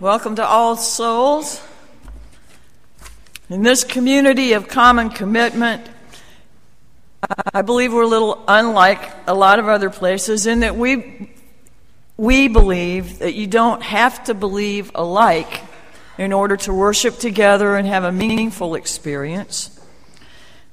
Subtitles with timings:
[0.00, 1.60] Welcome to All Souls.
[3.50, 5.84] In this community of common commitment,
[7.52, 11.32] I believe we're a little unlike a lot of other places in that we,
[12.16, 15.62] we believe that you don't have to believe alike
[16.16, 19.80] in order to worship together and have a meaningful experience,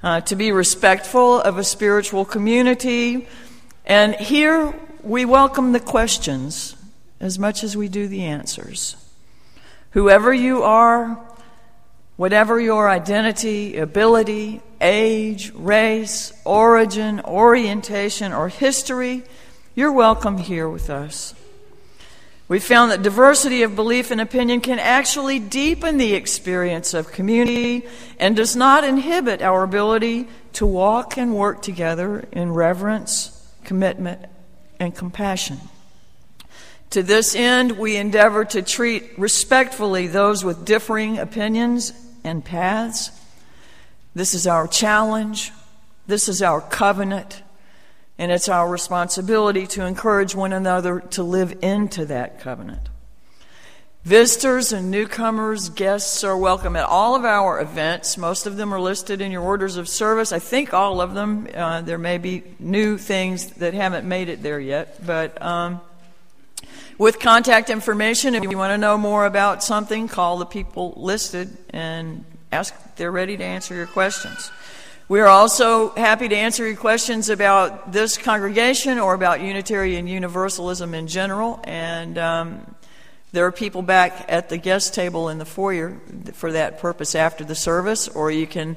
[0.04, 3.26] uh, to be respectful of a spiritual community.
[3.86, 4.72] And here
[5.02, 6.76] we welcome the questions
[7.18, 8.94] as much as we do the answers.
[9.96, 11.18] Whoever you are,
[12.16, 19.22] whatever your identity, ability, age, race, origin, orientation, or history,
[19.74, 21.34] you're welcome here with us.
[22.46, 27.86] We found that diversity of belief and opinion can actually deepen the experience of community
[28.20, 34.26] and does not inhibit our ability to walk and work together in reverence, commitment,
[34.78, 35.58] and compassion.
[36.90, 41.92] To this end, we endeavor to treat respectfully those with differing opinions
[42.24, 43.10] and paths.
[44.14, 45.52] This is our challenge.
[46.06, 47.42] This is our covenant.
[48.18, 52.88] And it's our responsibility to encourage one another to live into that covenant.
[54.04, 58.16] Visitors and newcomers, guests are welcome at all of our events.
[58.16, 60.30] Most of them are listed in your orders of service.
[60.30, 61.48] I think all of them.
[61.52, 65.80] Uh, there may be new things that haven't made it there yet, but um,
[66.98, 68.34] with contact information.
[68.34, 72.74] If you want to know more about something, call the people listed and ask.
[72.96, 74.50] They're ready to answer your questions.
[75.08, 80.94] We are also happy to answer your questions about this congregation or about Unitarian Universalism
[80.94, 81.60] in general.
[81.62, 82.74] And um,
[83.30, 86.00] there are people back at the guest table in the foyer
[86.32, 88.76] for that purpose after the service, or you can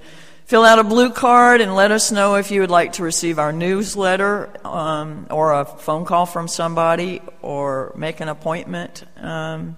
[0.50, 3.38] Fill out a blue card and let us know if you would like to receive
[3.38, 9.04] our newsletter um, or a phone call from somebody or make an appointment.
[9.18, 9.78] Um,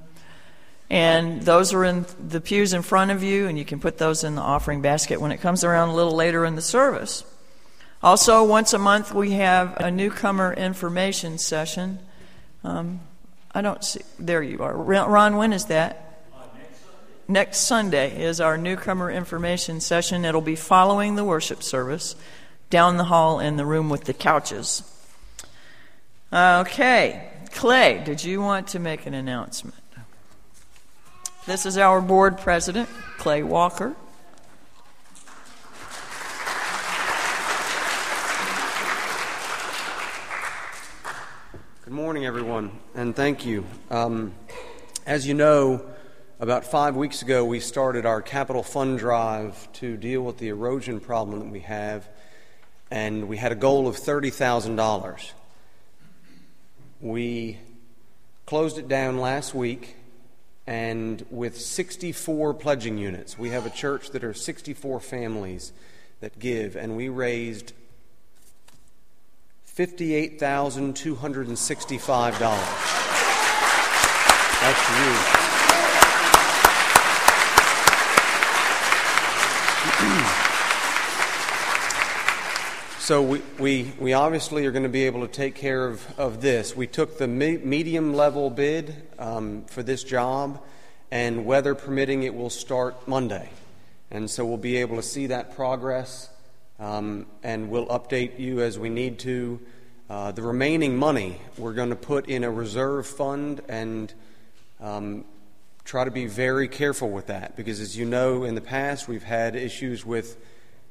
[0.89, 4.23] and those are in the pews in front of you, and you can put those
[4.23, 7.25] in the offering basket when it comes around a little later in the service.
[8.01, 11.99] Also, once a month, we have a newcomer information session.
[12.63, 13.01] Um,
[13.53, 14.73] I don't see, there you are.
[14.73, 16.10] Ron, when is that?
[17.31, 20.25] Next Sunday is our newcomer information session.
[20.25, 22.13] It'll be following the worship service
[22.69, 24.83] down the hall in the room with the couches.
[26.33, 29.81] Okay, Clay, did you want to make an announcement?
[31.45, 33.95] This is our board president, Clay Walker.
[41.85, 43.63] Good morning, everyone, and thank you.
[43.89, 44.33] Um,
[45.05, 45.90] as you know,
[46.41, 50.99] about five weeks ago, we started our capital fund drive to deal with the erosion
[50.99, 52.09] problem that we have,
[52.89, 55.31] and we had a goal of $30,000.
[56.99, 57.59] We
[58.47, 59.97] closed it down last week,
[60.65, 65.73] and with 64 pledging units, we have a church that are 64 families
[66.21, 67.73] that give, and we raised
[69.77, 72.39] $58,265.
[74.61, 75.40] That's you.
[82.99, 86.41] So we, we, we obviously are going to be able to take care of, of
[86.41, 86.75] this.
[86.75, 90.61] We took the me- medium level bid um, for this job,
[91.11, 93.49] and weather permitting, it will start Monday.
[94.11, 96.29] And so we'll be able to see that progress,
[96.79, 99.59] um, and we'll update you as we need to.
[100.09, 104.13] Uh, the remaining money we're going to put in a reserve fund and
[104.79, 105.25] um,
[105.83, 109.23] try to be very careful with that because, as you know, in the past we've
[109.23, 110.37] had issues with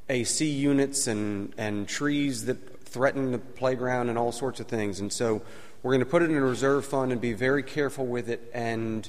[0.09, 5.01] AC units and, and trees that threaten the playground and all sorts of things.
[5.01, 5.43] And so
[5.83, 8.51] we're going to put it in a reserve fund and be very careful with it
[8.53, 9.09] and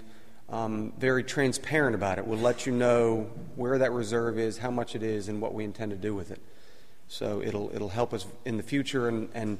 [0.50, 2.28] um, very transparent about it.
[2.28, 5.64] We'll let you know where that reserve is, how much it is, and what we
[5.64, 6.42] intend to do with it.
[7.08, 9.58] So it'll, it'll help us in the future and, and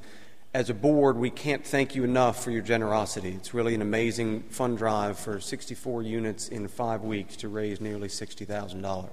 [0.54, 3.30] as a board, we can't thank you enough for your generosity.
[3.30, 8.08] It's really an amazing fund drive for 64 units in five weeks to raise nearly
[8.08, 9.08] $60,000.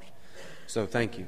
[0.68, 1.28] So thank you.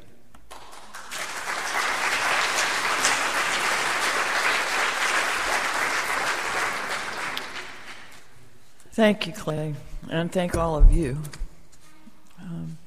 [8.94, 9.74] Thank you, Clay,
[10.10, 11.18] and thank all of you.
[12.42, 12.78] Um,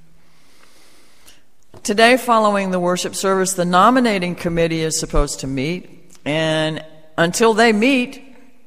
[1.82, 6.84] today, following the worship service, the nominating committee is supposed to meet, and
[7.16, 8.22] until they meet,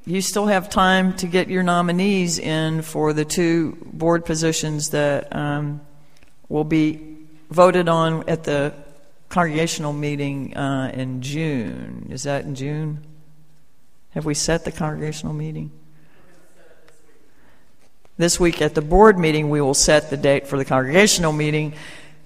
[0.05, 5.35] you still have time to get your nominees in for the two board positions that
[5.35, 5.81] um,
[6.49, 7.17] will be
[7.49, 8.73] voted on at the
[9.29, 12.07] congregational meeting uh, in June.
[12.09, 13.05] Is that in June?
[14.11, 15.71] Have we set the congregational meeting?
[18.17, 21.73] this week at the board meeting, we will set the date for the congregational meeting.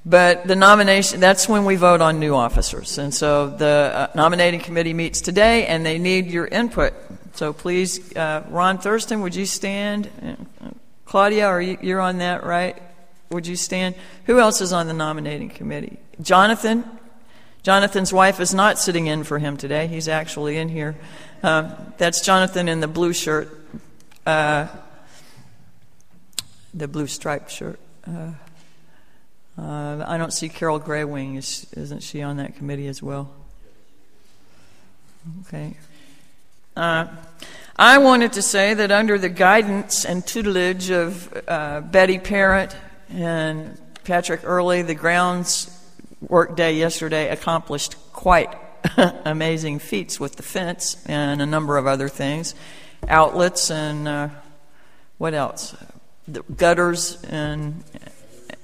[0.05, 2.97] But the nomination, that's when we vote on new officers.
[2.97, 6.93] And so the uh, nominating committee meets today and they need your input.
[7.33, 10.09] So please, uh, Ron Thurston, would you stand?
[11.05, 12.81] Claudia, are you, you're on that, right?
[13.29, 13.95] Would you stand?
[14.25, 15.99] Who else is on the nominating committee?
[16.19, 16.83] Jonathan?
[17.63, 19.85] Jonathan's wife is not sitting in for him today.
[19.85, 20.95] He's actually in here.
[21.43, 23.49] Uh, that's Jonathan in the blue shirt,
[24.25, 24.67] uh,
[26.73, 27.79] the blue striped shirt.
[29.57, 31.37] Uh, I don't see Carol Graywing.
[31.37, 33.31] Is, isn't she on that committee as well?
[35.41, 35.75] Okay.
[36.75, 37.07] Uh,
[37.75, 42.75] I wanted to say that under the guidance and tutelage of uh, Betty Parent
[43.09, 45.77] and Patrick Early, the grounds
[46.21, 48.55] work day yesterday accomplished quite
[49.25, 52.55] amazing feats with the fence and a number of other things,
[53.07, 54.29] outlets and uh,
[55.17, 55.75] what else?
[56.27, 57.83] The gutters and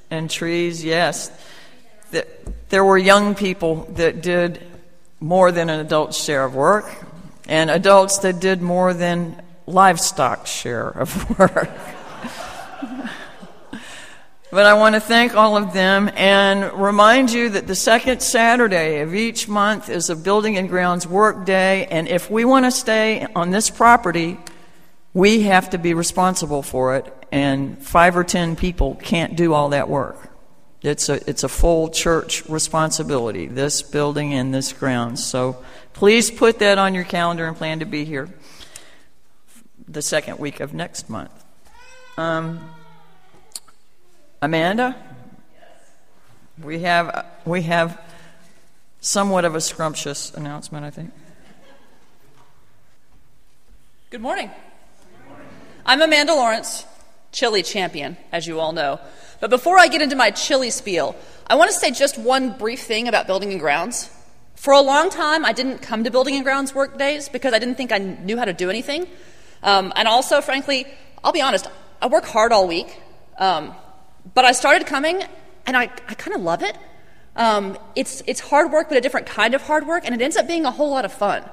[0.09, 0.83] and trees.
[0.83, 1.31] Yes,
[2.69, 4.61] there were young people that did
[5.19, 6.85] more than an adult's share of work,
[7.47, 11.69] and adults that did more than livestock share of work.
[14.49, 19.01] But I want to thank all of them and remind you that the second Saturday
[19.01, 21.85] of each month is a building and grounds work day.
[21.87, 24.39] And if we want to stay on this property,
[25.17, 27.11] we have to be responsible for it.
[27.31, 30.29] And five or ten people can't do all that work.
[30.83, 35.25] It's a, it's a full church responsibility, this building and this grounds.
[35.25, 35.57] So
[35.93, 38.29] please put that on your calendar and plan to be here
[39.87, 41.31] the second week of next month.
[42.15, 42.69] Um,
[44.39, 44.95] Amanda?
[46.61, 47.99] We have, we have
[49.01, 51.11] somewhat of a scrumptious announcement, I think.
[54.11, 54.51] Good morning.
[55.89, 56.85] I'm Amanda Lawrence,
[57.31, 58.99] chili champion, as you all know.
[59.39, 61.15] But before I get into my chili spiel,
[61.49, 64.11] I want to say just one brief thing about building and grounds.
[64.55, 67.59] For a long time, I didn't come to building and grounds work days because I
[67.59, 69.07] didn't think I knew how to do anything.
[69.63, 70.85] Um, and also, frankly,
[71.23, 71.69] I'll be honest,
[72.01, 73.01] I work hard all week.
[73.37, 73.73] Um,
[74.33, 75.23] but I started coming,
[75.65, 76.77] and I, I kind of love it.
[77.37, 80.35] Um, it's, it's hard work, but a different kind of hard work, and it ends
[80.35, 81.45] up being a whole lot of fun.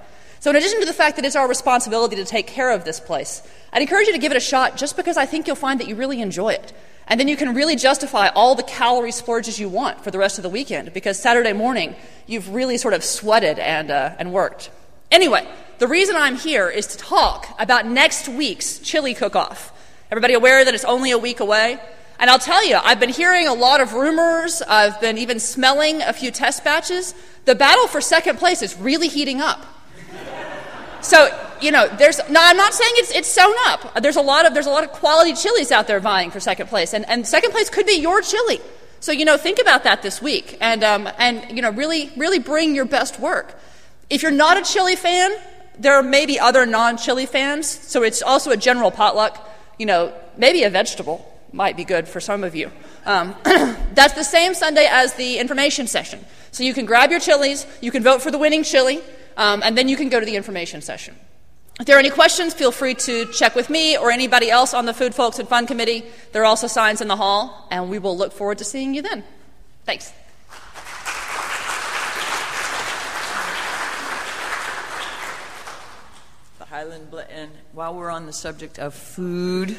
[0.45, 3.01] So, in addition to the fact that it's our responsibility to take care of this
[3.01, 3.43] place,
[3.73, 5.89] I'd encourage you to give it a shot just because I think you'll find that
[5.89, 6.75] you really enjoy it.
[7.09, 10.39] And then you can really justify all the calorie splurges you want for the rest
[10.39, 11.97] of the weekend because Saturday morning
[12.27, 14.71] you've really sort of sweated and, uh, and worked.
[15.11, 15.49] Anyway,
[15.79, 19.73] the reason I'm here is to talk about next week's chili cook off.
[20.11, 21.79] Everybody aware that it's only a week away?
[22.19, 24.61] And I'll tell you, I've been hearing a lot of rumors.
[24.61, 27.15] I've been even smelling a few test batches.
[27.47, 29.71] The battle for second place is really heating up.
[31.05, 31.29] So,
[31.61, 34.03] you know, there's, no, I'm not saying it's, it's sewn up.
[34.03, 36.69] There's a lot of, there's a lot of quality chilies out there vying for second
[36.69, 36.95] place.
[36.95, 38.59] And, and second place could be your chili.
[39.01, 42.39] So, you know, think about that this week and, um, and, you know, really, really
[42.39, 43.61] bring your best work.
[44.09, 45.31] If you're not a chili fan,
[45.79, 47.69] there may be other non chili fans.
[47.69, 49.47] So it's also a general potluck.
[49.79, 52.71] You know, maybe a vegetable might be good for some of you.
[53.05, 56.25] Um, that's the same Sunday as the information session.
[56.51, 59.03] So you can grab your chilies, you can vote for the winning chili,
[59.37, 61.17] um, and then you can go to the information session.
[61.81, 64.87] If there are any questions, feel free to check with me or anybody else on
[64.87, 66.05] the Food Folks and Fun Committee.
[66.31, 69.03] There are also signs in the hall, and we will look forward to seeing you
[69.03, 69.25] then.
[69.85, 70.13] Thanks.
[76.59, 79.77] The Highland, and while we're on the subject of food,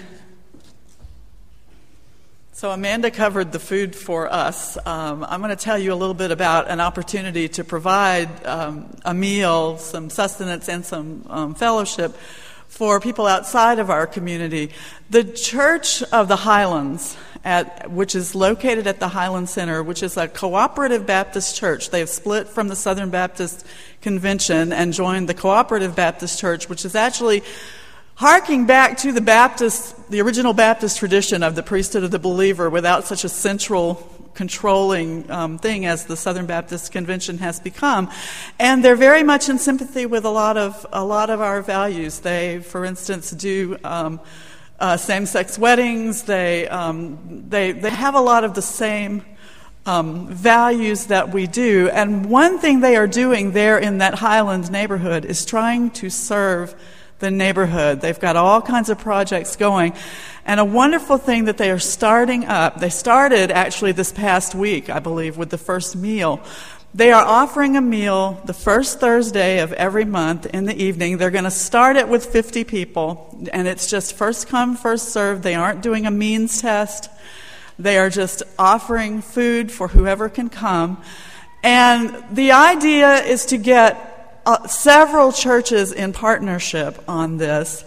[2.57, 4.77] so, Amanda covered the food for us.
[4.85, 8.95] Um, I'm going to tell you a little bit about an opportunity to provide um,
[9.03, 12.15] a meal, some sustenance, and some um, fellowship
[12.69, 14.71] for people outside of our community.
[15.09, 20.15] The Church of the Highlands, at, which is located at the Highland Center, which is
[20.15, 23.67] a cooperative Baptist church, they have split from the Southern Baptist
[24.01, 27.43] Convention and joined the Cooperative Baptist Church, which is actually
[28.15, 32.69] harking back to the Baptist, the original Baptist tradition of the priesthood of the believer
[32.69, 33.95] without such a central
[34.33, 38.09] controlling um, thing as the Southern Baptist Convention has become,
[38.59, 42.19] and they're very much in sympathy with a lot of a lot of our values.
[42.19, 43.77] They, for instance, do.
[43.83, 44.19] Um,
[44.77, 46.23] uh, same-sex weddings.
[46.23, 49.23] They, um, they, they have a lot of the same
[49.85, 51.89] um, values that we do.
[51.89, 56.75] And one thing they are doing there in that Highland neighborhood is trying to serve
[57.25, 58.01] the neighborhood.
[58.01, 59.93] They've got all kinds of projects going.
[60.45, 64.91] And a wonderful thing that they are starting up, they started actually this past week,
[64.91, 66.39] I believe, with the first meal.
[66.93, 71.17] They are offering a meal the first Thursday of every month in the evening.
[71.17, 75.41] They're going to start it with 50 people, and it's just first come, first served.
[75.41, 77.09] They aren't doing a means test.
[77.79, 81.01] They are just offering food for whoever can come.
[81.63, 84.14] And the idea is to get
[84.45, 87.83] uh, several churches in partnership on this,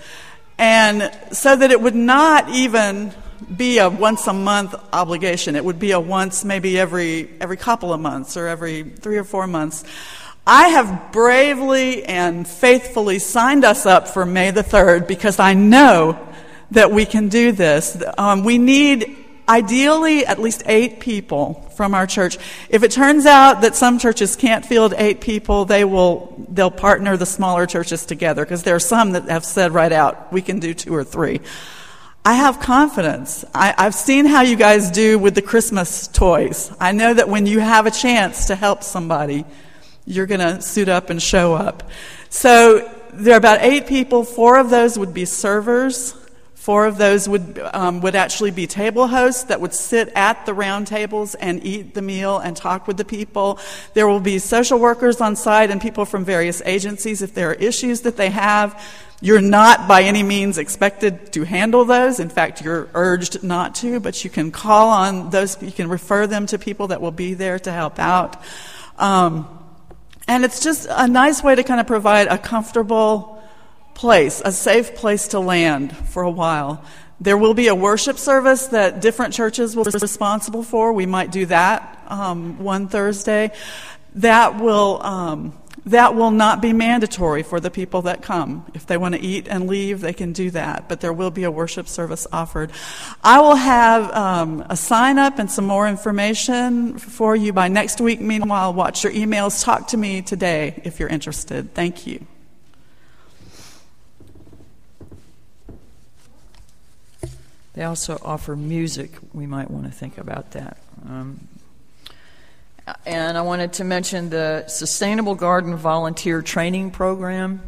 [0.59, 3.15] and so that it would not even
[3.57, 5.57] be a once a month obligation.
[5.57, 9.25] It would be a once, maybe every, every couple of months or every three or
[9.25, 9.85] four months.
[10.47, 16.19] I have bravely and faithfully signed us up for May the 3rd because I know
[16.71, 18.03] that we can do this.
[18.17, 22.39] Um, we need ideally at least eight people from our church.
[22.69, 27.17] If it turns out that some churches can't field eight people, they will they'll partner
[27.17, 30.59] the smaller churches together because there are some that have said right out we can
[30.61, 31.41] do two or three.
[32.25, 33.45] I have confidence.
[33.55, 36.71] I, have seen how you guys do with the Christmas toys.
[36.79, 39.47] I know that when you have a chance to help somebody,
[40.05, 41.89] you're going to suit up and show up.
[42.29, 44.25] So there are about eight people.
[44.25, 46.15] Four of those would be servers.
[46.69, 50.53] Four of those would, um, would actually be table hosts that would sit at the
[50.53, 53.59] round tables and eat the meal and talk with the people.
[53.95, 57.55] There will be social workers on site and people from various agencies if there are
[57.55, 58.79] issues that they have.
[59.23, 62.21] You're not by any means expected to handle those.
[62.21, 66.27] In fact, you're urged not to, but you can call on those, you can refer
[66.27, 68.43] them to people that will be there to help out.
[68.99, 69.49] Um,
[70.29, 73.38] and it's just a nice way to kind of provide a comfortable
[73.99, 76.85] place, a safe place to land for a while.
[77.21, 80.93] There will be a worship service that different churches will be responsible for.
[80.93, 83.51] We might do that um, one Thursday.
[84.15, 88.71] That will um, that will not be mandatory for the people that come.
[88.73, 91.45] If they want to eat and leave, they can do that, but there will be
[91.45, 92.71] a worship service offered.
[93.25, 98.01] I will have um, a sign up and some more information for you by next
[98.01, 98.21] week.
[98.21, 99.65] Meanwhile, watch your emails.
[99.65, 101.75] Talk to me today if you're interested.
[101.75, 102.27] Thank you.
[107.79, 109.13] They also offer music.
[109.33, 110.79] We might want to think about that.
[111.09, 111.47] Um,
[113.07, 117.63] and I wanted to mention the Sustainable Garden Volunteer Training Program.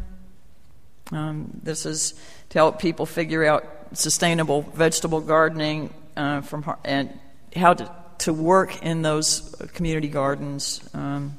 [1.12, 2.14] Um, this is
[2.48, 7.16] to help people figure out sustainable vegetable gardening uh, from and
[7.54, 7.88] how to,
[8.18, 11.38] to work in those community gardens um,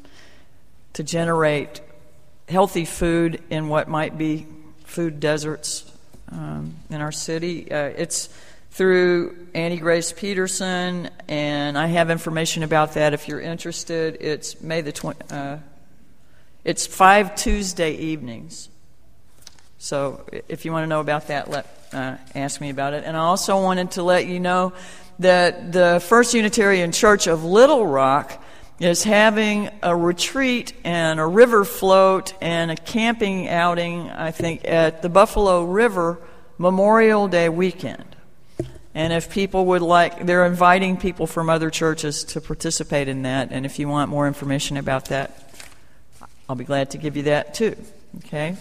[0.93, 1.81] to generate
[2.47, 4.47] healthy food in what might be
[4.85, 5.91] food deserts
[6.31, 7.69] um, in our city.
[7.69, 8.29] Uh, it's
[8.71, 14.17] through Annie Grace Peterson, and I have information about that if you're interested.
[14.21, 15.57] It's May the 20, uh,
[16.63, 18.69] it's five Tuesday evenings.
[19.77, 23.03] So if you want to know about that, let uh, ask me about it.
[23.03, 24.71] And I also wanted to let you know
[25.19, 28.41] that the First Unitarian Church of Little Rock
[28.79, 35.01] is having a retreat and a river float and a camping outing, I think, at
[35.01, 36.19] the Buffalo River
[36.57, 38.15] Memorial Day weekend.
[38.93, 43.49] And if people would like, they're inviting people from other churches to participate in that.
[43.51, 45.49] And if you want more information about that,
[46.49, 47.77] I'll be glad to give you that too.
[48.17, 48.57] Okay?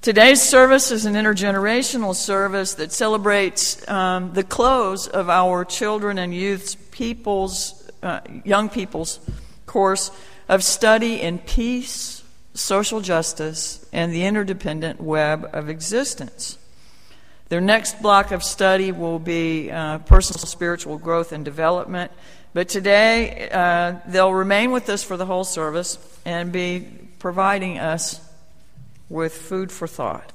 [0.00, 6.34] Today's service is an intergenerational service that celebrates um, the close of our children and
[6.34, 9.18] youth's people's, uh, young people's
[9.66, 10.10] course
[10.48, 12.22] of study in peace,
[12.54, 16.58] social justice, and the interdependent web of existence.
[17.52, 22.10] Their next block of study will be uh, personal spiritual growth and development.
[22.54, 28.26] But today, uh, they'll remain with us for the whole service and be providing us
[29.10, 30.32] with food for thought.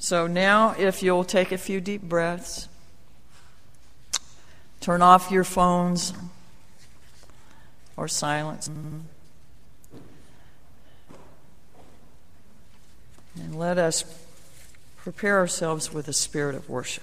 [0.00, 2.66] So now, if you'll take a few deep breaths,
[4.80, 6.12] turn off your phones
[7.96, 8.66] or silence.
[8.66, 9.06] And
[13.56, 14.02] let us
[15.08, 17.02] prepare ourselves with a spirit of worship.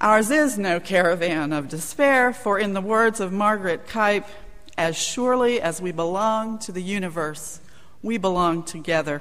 [0.00, 4.24] Ours is no caravan of despair, for in the words of Margaret Keip,
[4.78, 7.58] as surely as we belong to the universe,
[8.00, 9.20] we belong together.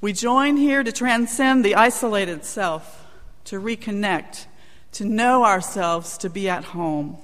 [0.00, 3.04] We join here to transcend the isolated self,
[3.44, 4.46] to reconnect,
[4.92, 7.18] to know ourselves, to be at home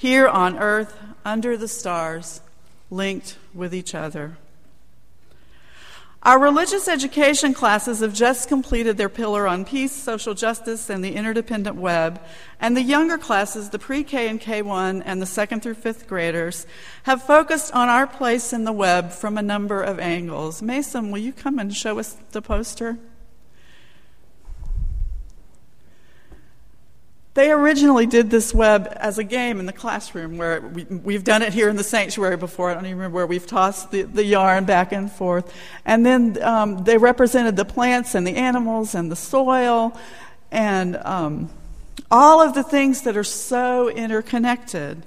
[0.00, 2.40] here on earth, under the stars,
[2.90, 4.36] linked with each other.
[6.22, 11.14] Our religious education classes have just completed their pillar on peace, social justice, and the
[11.14, 12.20] interdependent web,
[12.60, 16.66] and the younger classes, the pre K and K1, and the second through fifth graders,
[17.04, 20.60] have focused on our place in the web from a number of angles.
[20.60, 22.98] Mason, will you come and show us the poster?
[27.34, 31.42] They originally did this web as a game in the classroom where we, have done
[31.42, 32.70] it here in the sanctuary before.
[32.70, 35.54] I don't even remember where we've tossed the, the yarn back and forth.
[35.84, 39.96] And then um, they represented the plants and the animals and the soil
[40.50, 41.50] and um,
[42.10, 45.06] all of the things that are so interconnected.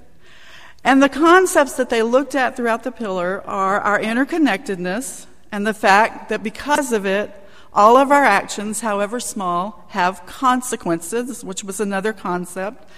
[0.82, 5.74] And the concepts that they looked at throughout the pillar are our interconnectedness and the
[5.74, 7.30] fact that because of it,
[7.74, 12.88] all of our actions, however small, have consequences, which was another concept.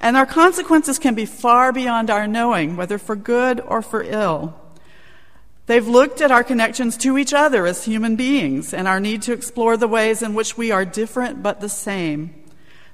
[0.00, 4.54] And our consequences can be far beyond our knowing, whether for good or for ill.
[5.66, 9.32] They've looked at our connections to each other as human beings and our need to
[9.32, 12.34] explore the ways in which we are different but the same.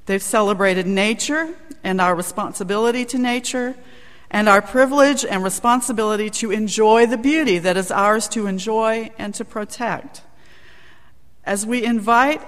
[0.06, 3.74] They've celebrated nature and our responsibility to nature
[4.30, 9.34] and our privilege and responsibility to enjoy the beauty that is ours to enjoy and
[9.34, 10.22] to protect.
[11.44, 12.42] As we invite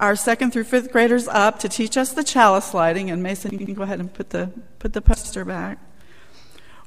[0.00, 3.64] our second through fifth graders up to teach us the chalice lighting, and Mason, you
[3.64, 5.78] can go ahead and put the, put the poster back.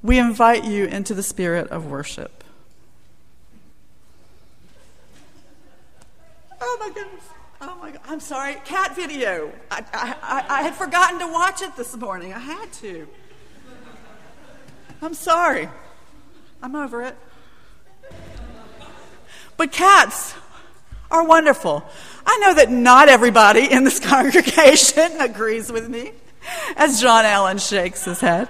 [0.02, 2.44] We invite you into the spirit of worship.
[6.60, 7.24] Oh my goodness.
[7.60, 8.02] Oh my God.
[8.06, 8.56] I'm sorry.
[8.66, 9.52] Cat video.
[9.70, 12.34] I, I, I, had forgotten to watch it this morning.
[12.34, 13.08] I had to.
[15.02, 15.70] I'm sorry.
[16.64, 17.16] I'm over it.
[19.58, 20.34] But cats
[21.12, 21.84] are wonderful.
[22.26, 26.14] I know that not everybody in this congregation agrees with me,
[26.76, 28.48] as John Allen shakes his head.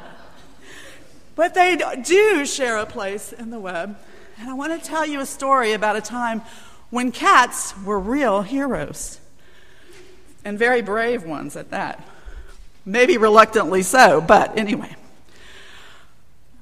[1.36, 3.98] But they do share a place in the web.
[4.40, 6.42] And I want to tell you a story about a time
[6.90, 9.20] when cats were real heroes,
[10.44, 12.06] and very brave ones at that.
[12.86, 14.96] Maybe reluctantly so, but anyway.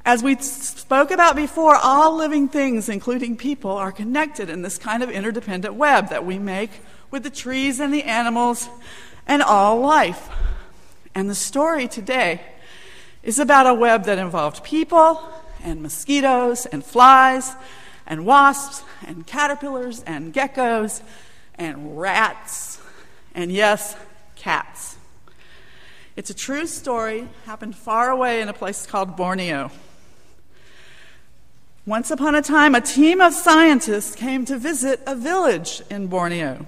[0.10, 5.04] As we spoke about before, all living things, including people, are connected in this kind
[5.04, 6.72] of interdependent web that we make
[7.12, 8.70] with the trees and the animals
[9.28, 10.28] and all life.
[11.14, 12.42] And the story today
[13.22, 15.22] is about a web that involved people
[15.64, 17.54] and mosquitoes and flies
[18.08, 21.04] and wasps and caterpillars and geckos
[21.54, 22.82] and rats
[23.36, 23.96] and, yes,
[24.36, 24.98] cats.
[26.16, 29.70] It's a true story, happened far away in a place called Borneo.
[31.90, 36.68] Once upon a time, a team of scientists came to visit a village in Borneo.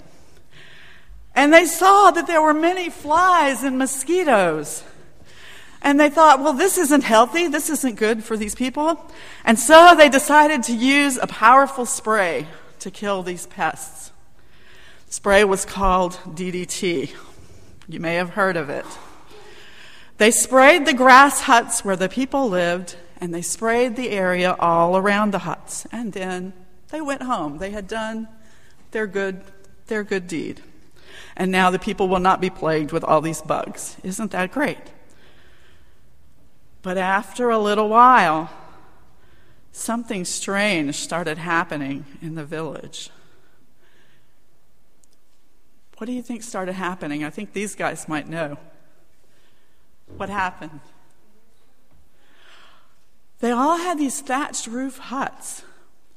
[1.35, 4.83] And they saw that there were many flies and mosquitoes.
[5.79, 7.47] And they thought, well, this isn't healthy.
[7.47, 8.99] This isn't good for these people.
[9.45, 12.47] And so they decided to use a powerful spray
[12.79, 14.11] to kill these pests.
[15.05, 17.11] The spray was called DDT.
[17.87, 18.87] You may have heard of it.
[20.17, 24.97] They sprayed the grass huts where the people lived and they sprayed the area all
[24.97, 25.85] around the huts.
[25.91, 26.53] And then
[26.89, 27.59] they went home.
[27.59, 28.27] They had done
[28.89, 29.43] their good,
[29.85, 30.61] their good deed.
[31.37, 33.95] And now the people will not be plagued with all these bugs.
[34.03, 34.79] Isn't that great?
[36.81, 38.49] But after a little while,
[39.71, 43.11] something strange started happening in the village.
[45.97, 47.23] What do you think started happening?
[47.23, 48.57] I think these guys might know.
[50.17, 50.79] What happened?
[53.41, 55.63] They all had these thatched roof huts,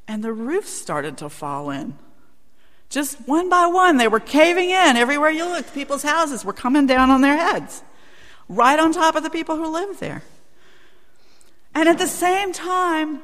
[0.06, 1.96] and the roofs started to fall in.
[2.90, 4.96] Just one by one, they were caving in.
[4.96, 7.82] Everywhere you looked, people's houses were coming down on their heads,
[8.48, 10.22] right on top of the people who lived there.
[11.74, 13.22] And at the same time,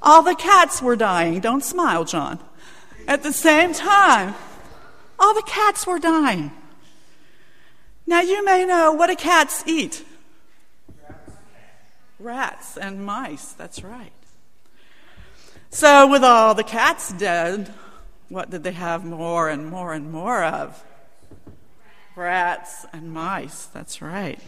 [0.00, 1.40] all the cats were dying.
[1.40, 2.38] Don't smile, John.
[3.08, 4.34] At the same time,
[5.18, 6.52] all the cats were dying.
[8.06, 10.04] Now, you may know what do cats eat?
[12.18, 14.12] Rats and mice, that's right.
[15.70, 17.72] So, with all the cats dead,
[18.28, 20.82] what did they have more and more and more of?
[22.14, 24.40] Rats and mice, that's right.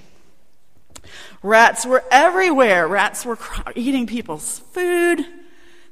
[1.43, 2.89] Rats were everywhere.
[2.89, 3.39] Rats were
[3.75, 5.25] eating people's food.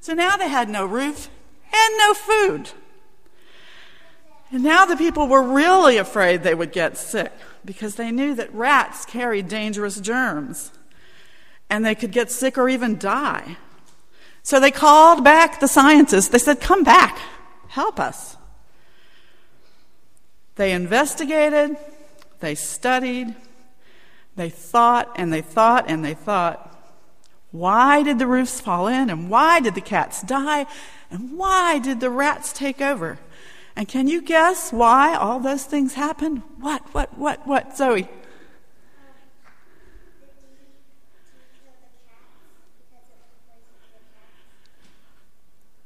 [0.00, 1.28] So now they had no roof
[1.72, 2.70] and no food.
[4.50, 7.32] And now the people were really afraid they would get sick
[7.64, 10.70] because they knew that rats carried dangerous germs
[11.68, 13.56] and they could get sick or even die.
[14.42, 16.28] So they called back the scientists.
[16.28, 17.18] They said, Come back,
[17.68, 18.36] help us.
[20.54, 21.76] They investigated,
[22.40, 23.34] they studied,
[24.36, 26.72] they thought and they thought and they thought.
[27.50, 29.08] Why did the roofs fall in?
[29.08, 30.66] And why did the cats die?
[31.10, 33.18] And why did the rats take over?
[33.74, 36.42] And can you guess why all those things happened?
[36.58, 38.08] What, what, what, what, Zoe?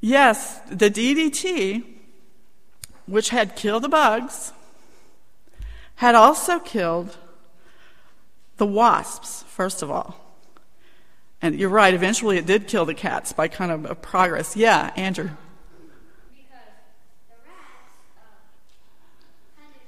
[0.01, 1.83] Yes, the DDT,
[3.05, 4.51] which had killed the bugs,
[5.95, 7.17] had also killed
[8.57, 10.15] the wasps, first of all.
[11.39, 14.55] And you're right, eventually it did kill the cats by kind of a progress.
[14.55, 15.29] Yeah, Andrew.
[16.29, 16.49] Because
[17.29, 17.93] the rats
[19.57, 19.81] hunted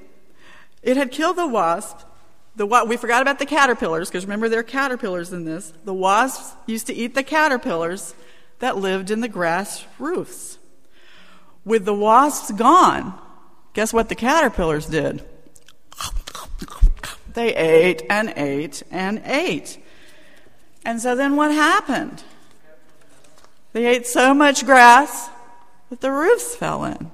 [0.83, 2.01] it had killed the wasp.
[2.55, 5.73] The we forgot about the caterpillars because remember there are caterpillars in this.
[5.85, 8.15] The wasps used to eat the caterpillars
[8.59, 10.59] that lived in the grass roofs.
[11.65, 13.19] With the wasps gone,
[13.73, 15.25] guess what the caterpillars did?
[17.33, 19.79] They ate and ate and ate.
[20.85, 22.23] And so then what happened?
[23.73, 25.31] They ate so much grass
[25.93, 27.11] that the roofs fell in.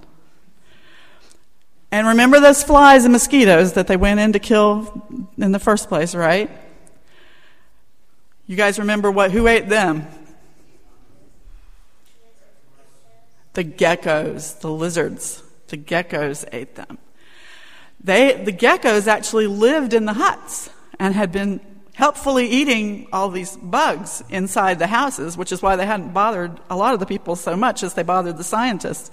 [1.91, 5.05] And remember those flies and mosquitoes that they went in to kill
[5.37, 6.49] in the first place, right?
[8.47, 10.07] You guys remember what who ate them?
[13.55, 15.43] The geckos, the lizards.
[15.67, 16.99] The geckos ate them.
[17.99, 21.59] They, the geckos actually lived in the huts and had been
[21.99, 26.77] helpfully eating all these bugs inside the houses, which is why they hadn't bothered a
[26.77, 29.11] lot of the people so much as they bothered the scientists.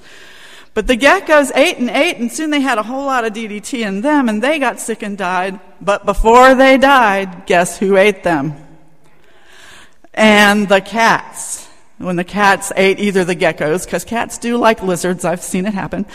[0.75, 3.79] But the geckos ate and ate, and soon they had a whole lot of DDT
[3.79, 5.59] in them, and they got sick and died.
[5.81, 8.53] But before they died, guess who ate them?
[10.13, 11.67] And the cats.
[11.97, 15.73] When the cats ate either the geckos, because cats do like lizards, I've seen it
[15.73, 16.05] happen,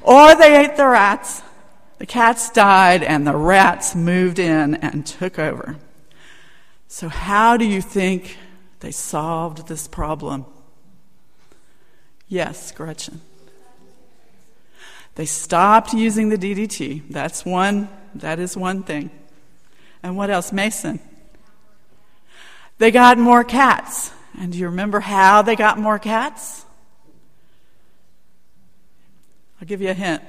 [0.00, 1.42] or they ate the rats.
[1.98, 5.76] The cats died, and the rats moved in and took over.
[6.92, 8.36] So, how do you think
[8.80, 10.44] they solved this problem?
[12.26, 13.20] Yes, Gretchen.
[15.14, 17.04] They stopped using the DDT.
[17.08, 19.12] That's one, that is one thing.
[20.02, 20.52] And what else?
[20.52, 20.98] Mason.
[22.78, 24.10] They got more cats.
[24.36, 26.66] And do you remember how they got more cats?
[29.60, 30.22] I'll give you a hint.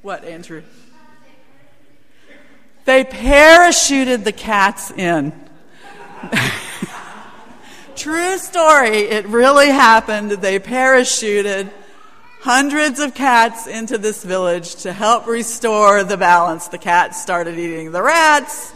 [0.00, 0.62] What, Andrew?
[2.90, 5.32] They parachuted the cats in.
[7.94, 10.32] True story, it really happened.
[10.32, 11.70] They parachuted
[12.40, 16.66] hundreds of cats into this village to help restore the balance.
[16.66, 18.74] The cats started eating the rats.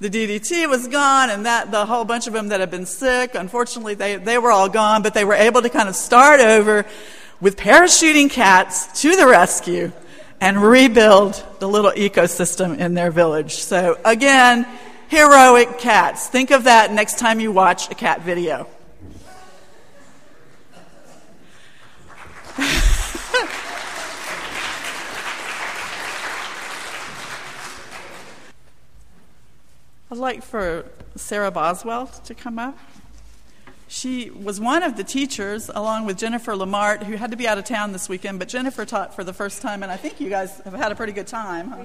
[0.00, 3.36] The DDT was gone, and that the whole bunch of them that had been sick,
[3.36, 6.84] unfortunately, they, they were all gone, but they were able to kind of start over
[7.40, 9.92] with parachuting cats to the rescue
[10.44, 13.54] and rebuild the little ecosystem in their village.
[13.54, 14.66] So, again,
[15.08, 16.28] heroic cats.
[16.28, 18.66] Think of that next time you watch a cat video.
[30.10, 30.84] I'd like for
[31.16, 32.78] Sarah Boswell to come up.
[34.04, 37.56] She was one of the teachers, along with Jennifer Lamart, who had to be out
[37.56, 40.28] of town this weekend, but Jennifer taught for the first time, and I think you
[40.28, 41.70] guys have had a pretty good time.
[41.70, 41.84] Huh?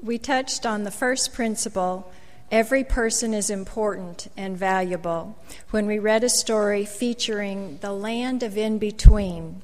[0.00, 2.08] We, we touched on the first principle
[2.52, 5.36] every person is important and valuable
[5.70, 9.60] when we read a story featuring the land of in between.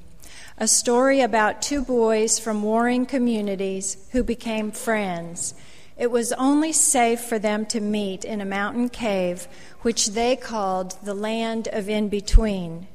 [0.57, 5.53] A story about two boys from warring communities who became friends
[6.01, 9.47] it was only safe for them to meet in a mountain cave,
[9.83, 12.87] which they called the land of in between.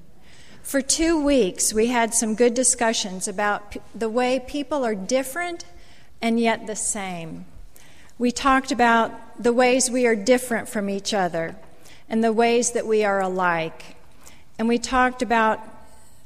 [0.60, 5.64] For two weeks, we had some good discussions about p- the way people are different
[6.20, 7.44] and yet the same.
[8.18, 11.54] We talked about the ways we are different from each other
[12.08, 13.94] and the ways that we are alike.
[14.58, 15.60] And we talked about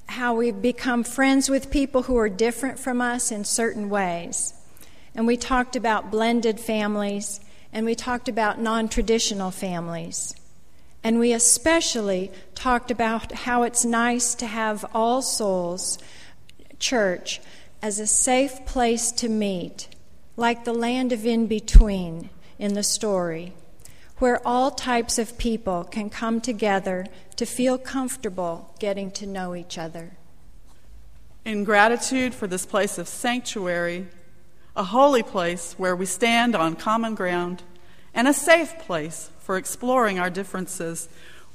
[0.06, 4.54] how we've become friends with people who are different from us in certain ways
[5.14, 7.40] and we talked about blended families,
[7.72, 10.34] and we talked about non traditional families.
[11.02, 15.98] And we especially talked about how it's nice to have All Souls
[16.78, 17.40] Church
[17.82, 19.88] as a safe place to meet,
[20.36, 23.54] like the land of in between in the story,
[24.18, 29.78] where all types of people can come together to feel comfortable getting to know each
[29.78, 30.12] other.
[31.46, 34.08] In gratitude for this place of sanctuary,
[34.76, 37.62] a holy place where we stand on common ground
[38.14, 41.08] and a safe place for exploring our differences,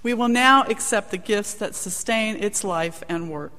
[0.04, 3.54] we will now accept the gifts that sustain its life and work.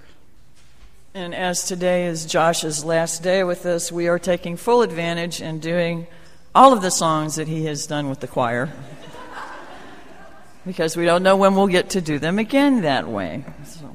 [1.14, 5.62] And as today is Josh's last day with us, we are taking full advantage and
[5.62, 6.06] doing
[6.54, 8.70] all of the songs that he has done with the choir.
[10.66, 13.44] because we don't know when we'll get to do them again that way.
[13.64, 13.85] So.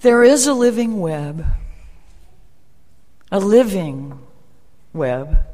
[0.00, 1.44] There is a living web,
[3.30, 4.18] a living
[4.94, 5.46] web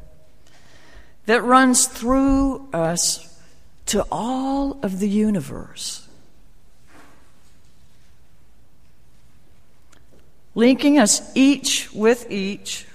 [1.25, 3.41] that runs through us
[3.87, 6.07] to all of the universe,
[10.55, 12.85] linking us each with each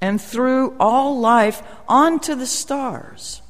[0.00, 3.42] and through all life onto the stars.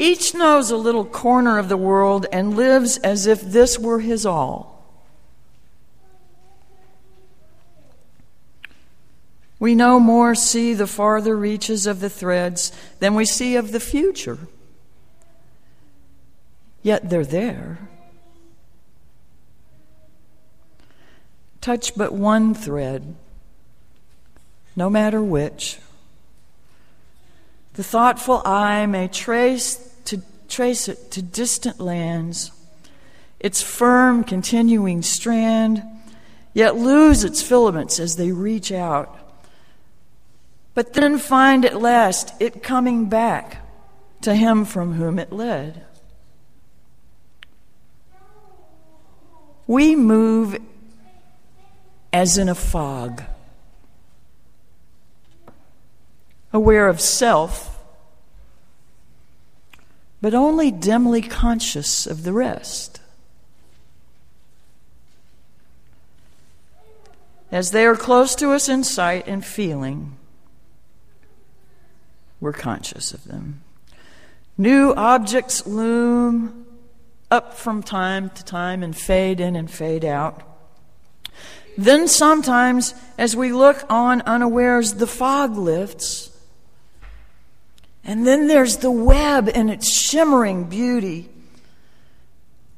[0.00, 4.24] Each knows a little corner of the world and lives as if this were his
[4.24, 4.78] all.
[9.58, 13.80] We no more see the farther reaches of the threads than we see of the
[13.80, 14.38] future.
[16.84, 17.78] Yet they're there.
[21.60, 23.16] Touch but one thread,
[24.76, 25.78] no matter which.
[27.74, 29.87] The thoughtful eye may trace
[30.48, 32.50] trace it to distant lands,
[33.38, 35.82] its firm, continuing strand,
[36.54, 39.16] yet lose its filaments as they reach out,
[40.74, 43.64] but then find at last it coming back
[44.22, 45.84] to him from whom it led.
[49.66, 50.58] We move
[52.12, 53.22] as in a fog,
[56.52, 57.77] aware of self
[60.20, 63.00] but only dimly conscious of the rest.
[67.50, 70.16] As they are close to us in sight and feeling,
[72.40, 73.62] we're conscious of them.
[74.56, 76.66] New objects loom
[77.30, 80.42] up from time to time and fade in and fade out.
[81.76, 86.36] Then sometimes, as we look on unawares, the fog lifts
[88.08, 91.28] and then there's the web and its shimmering beauty,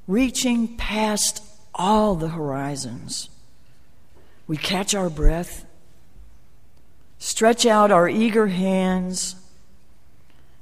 [0.09, 1.41] reaching past
[1.73, 3.31] all the horizons.
[4.49, 5.65] We catch our breath,
[7.21, 9.37] stretch out our eager hands,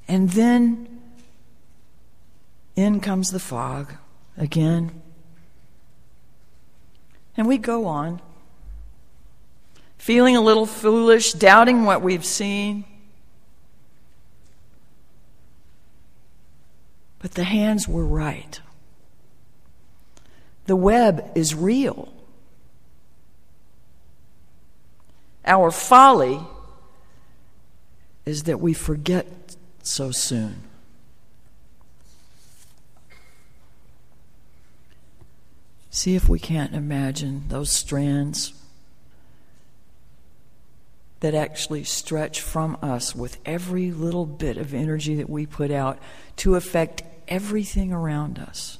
[0.07, 1.01] and then
[2.77, 3.95] in comes the fog
[4.37, 5.01] again.
[7.39, 8.21] And we go on,
[9.97, 12.85] feeling a little foolish, doubting what we've seen
[17.19, 18.61] But the hands were right.
[20.67, 22.13] The web is real.
[25.45, 26.41] Our folly
[28.27, 30.63] is that we forget so soon.
[35.91, 38.53] See if we can't imagine those strands
[41.21, 45.99] that actually stretch from us with every little bit of energy that we put out
[46.37, 48.79] to affect everything around us.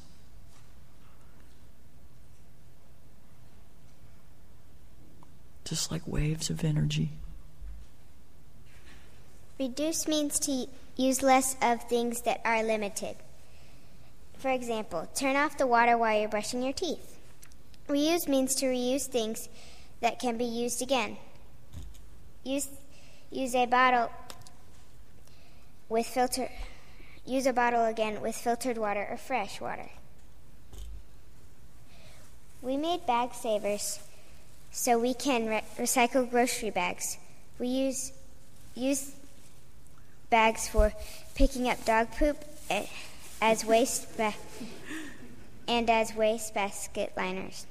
[5.63, 7.11] Just like waves of energy.
[9.59, 13.15] Reduce means to use less of things that are limited.
[14.37, 17.17] For example, turn off the water while you're brushing your teeth.
[17.87, 19.49] Reuse means to reuse things
[19.99, 21.17] that can be used again.
[22.43, 22.69] Use,
[23.31, 24.09] use a bottle
[25.89, 26.49] with filter.
[27.25, 29.89] Use a bottle again with filtered water or fresh water.
[32.61, 33.99] We made bag savers
[34.71, 37.17] so we can re- recycle grocery bags.
[37.57, 38.11] We use
[38.75, 39.11] use
[40.29, 40.93] bags for
[41.35, 42.37] picking up dog poop
[42.69, 42.85] eh,
[43.41, 44.35] as waste ba-
[45.67, 47.65] and as waste basket liners.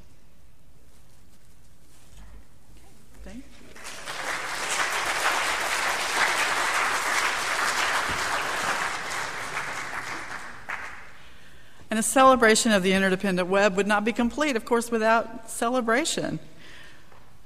[11.91, 16.39] And a celebration of the interdependent web would not be complete, of course, without celebration.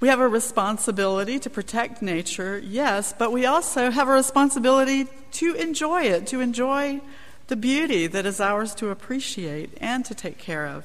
[0.00, 5.55] We have a responsibility to protect nature, yes, but we also have a responsibility to
[5.55, 7.00] enjoy it, to enjoy
[7.46, 10.85] the beauty that is ours to appreciate and to take care of.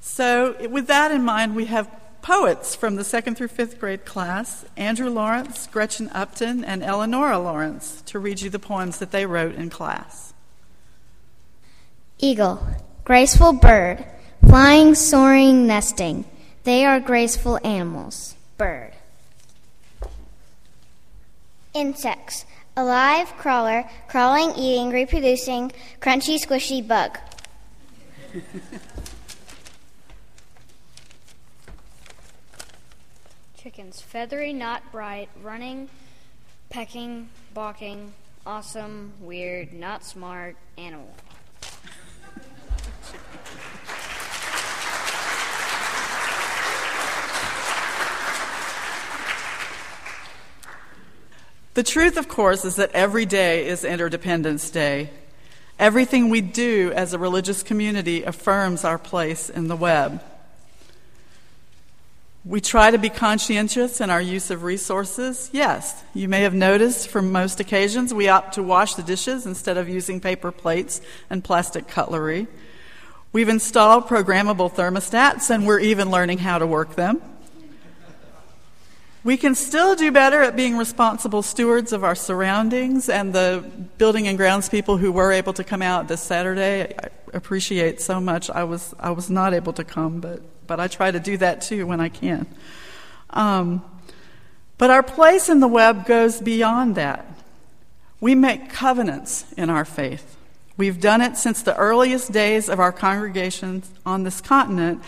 [0.00, 1.90] So, with that in mind, we have
[2.22, 8.02] poets from the second through fifth grade class Andrew Lawrence, Gretchen Upton, and Eleonora Lawrence
[8.06, 10.29] to read you the poems that they wrote in class.
[12.22, 12.62] Eagle,
[13.02, 14.04] graceful bird,
[14.46, 16.26] flying, soaring, nesting.
[16.64, 18.34] They are graceful animals.
[18.58, 18.92] Bird.
[21.72, 22.44] Insects.
[22.76, 27.18] Alive, crawler, crawling, eating, reproducing, crunchy, squishy bug.
[33.56, 34.02] Chickens.
[34.02, 35.88] Feathery, not bright, running,
[36.68, 38.12] pecking, balking,
[38.44, 41.14] awesome, weird, not smart, animal.
[51.74, 55.10] The truth, of course, is that every day is Interdependence Day.
[55.78, 60.22] Everything we do as a religious community affirms our place in the web.
[62.44, 65.48] We try to be conscientious in our use of resources.
[65.52, 69.76] Yes, you may have noticed from most occasions we opt to wash the dishes instead
[69.76, 72.48] of using paper plates and plastic cutlery.
[73.32, 77.22] We've installed programmable thermostats and we're even learning how to work them.
[79.22, 83.62] We can still do better at being responsible stewards of our surroundings, and the
[83.98, 88.18] building and grounds people who were able to come out this Saturday I appreciate so
[88.18, 88.48] much.
[88.48, 91.60] I was I was not able to come, but but I try to do that
[91.60, 92.46] too when I can.
[93.28, 93.82] Um,
[94.78, 97.26] but our place in the web goes beyond that.
[98.20, 100.38] We make covenants in our faith.
[100.78, 105.02] We've done it since the earliest days of our congregations on this continent,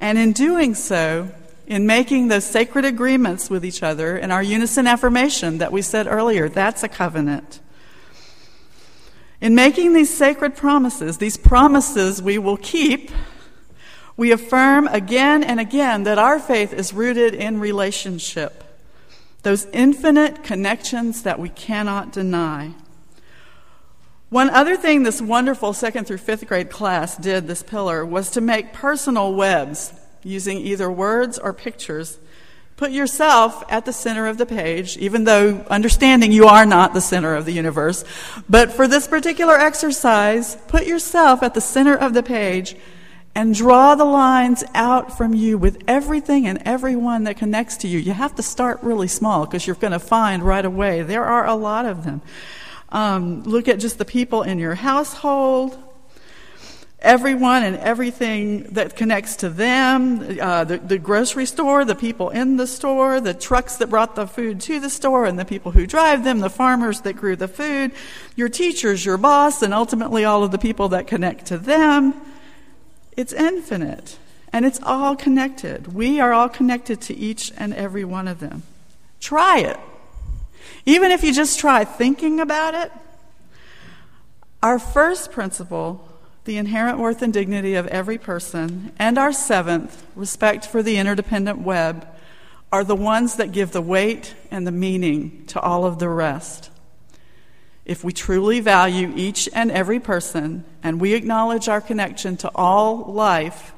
[0.00, 1.28] and in doing so,
[1.68, 6.06] in making those sacred agreements with each other and our unison affirmation that we said
[6.06, 7.60] earlier, that's a covenant.
[9.42, 13.10] In making these sacred promises, these promises we will keep,
[14.16, 18.64] we affirm again and again that our faith is rooted in relationship,
[19.42, 22.72] those infinite connections that we cannot deny.
[24.30, 28.40] One other thing this wonderful second through fifth grade class did, this pillar, was to
[28.40, 29.92] make personal webs
[30.28, 32.18] using either words or pictures.
[32.76, 37.00] Put yourself at the center of the page, even though understanding you are not the
[37.00, 38.04] center of the universe.
[38.48, 42.76] But for this particular exercise, put yourself at the center of the page
[43.34, 47.98] and draw the lines out from you with everything and everyone that connects to you.
[47.98, 51.46] You have to start really small because you're going to find right away there are
[51.46, 52.20] a lot of them.
[52.90, 55.78] Um, look at just the people in your household,
[57.00, 62.56] everyone and everything that connects to them uh, the, the, grocery store, the people in
[62.56, 65.86] the store, the trucks that brought the food to the store, and the people who
[65.86, 67.92] drive them, the farmers that grew the food,
[68.34, 72.14] your teachers, your boss, and ultimately all of the people that connect to them.
[73.16, 74.18] It's infinite.
[74.52, 75.92] And it's all connected.
[75.92, 78.62] We are all connected to each and every one of them.
[79.20, 79.78] Try it.
[80.86, 82.90] Even if you just try thinking about it,
[84.62, 86.07] our first principle
[86.44, 91.58] the inherent worth and dignity of every person, and our seventh, respect for the interdependent
[91.58, 92.06] web,
[92.72, 96.70] are the ones that give the weight and the meaning to all of the rest.
[97.84, 103.12] If we truly value each and every person and we acknowledge our connection to all
[103.12, 103.72] life,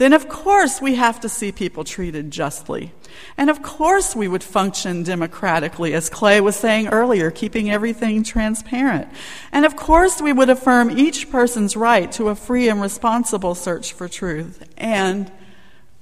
[0.00, 2.90] then of course we have to see people treated justly.
[3.36, 9.08] And of course we would function democratically, as Clay was saying earlier, keeping everything transparent.
[9.52, 13.92] And of course we would affirm each person's right to a free and responsible search
[13.92, 14.66] for truth.
[14.78, 15.30] And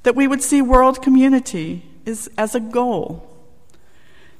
[0.04, 3.28] that we would see world community is, as a goal.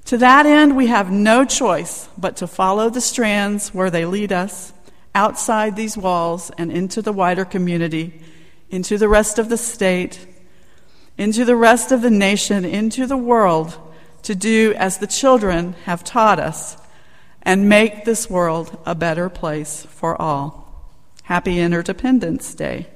[0.05, 4.31] To that end, we have no choice but to follow the strands where they lead
[4.31, 4.73] us,
[5.17, 8.23] outside these walls and into the wider community
[8.71, 10.27] into the rest of the state,
[11.17, 13.79] into the rest of the nation, into the world
[14.23, 16.77] to do as the children have taught us
[17.43, 20.87] and make this world a better place for all.
[21.25, 22.89] Happy Interdependence Day.